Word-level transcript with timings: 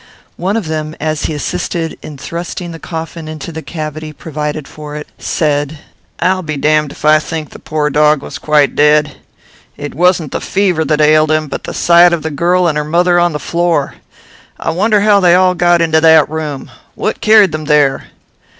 One 0.37 0.57
of 0.57 0.65
them, 0.65 0.95
as 0.99 1.25
he 1.25 1.33
assisted 1.35 1.95
in 2.01 2.17
thrusting 2.17 2.71
the 2.71 2.79
coffin 2.79 3.27
into 3.27 3.51
the 3.51 3.61
cavity 3.61 4.11
provided 4.11 4.67
for 4.67 4.95
it, 4.95 5.07
said, 5.19 5.77
"I'll 6.19 6.41
be 6.41 6.57
damned 6.57 6.91
if 6.91 7.05
I 7.05 7.19
think 7.19 7.51
the 7.51 7.59
poor 7.59 7.91
dog 7.91 8.23
was 8.23 8.39
quite 8.39 8.75
dead. 8.75 9.17
It 9.77 9.93
wasn't 9.93 10.31
the 10.31 10.41
fever 10.41 10.83
that 10.85 11.01
ailed 11.01 11.29
him, 11.29 11.47
but 11.47 11.65
the 11.65 11.73
sight 11.75 12.13
of 12.13 12.23
the 12.23 12.31
girl 12.31 12.67
and 12.67 12.79
her 12.79 12.83
mother 12.83 13.19
on 13.19 13.31
the 13.33 13.37
floor. 13.39 13.93
I 14.59 14.71
wonder 14.71 15.01
how 15.01 15.19
they 15.19 15.35
all 15.35 15.53
got 15.53 15.81
into 15.81 16.01
that 16.01 16.27
room. 16.27 16.71
What 16.95 17.21
carried 17.21 17.51
them 17.51 17.65
there?" 17.65 18.05